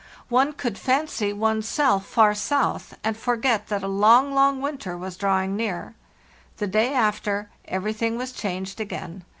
[0.29, 5.15] One could fancy one's self far south, and forget that a long, long winter was
[5.15, 5.93] drawing near.
[6.57, 9.23] The day after, everything was changed again.